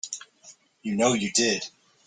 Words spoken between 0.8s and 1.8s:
You know you did.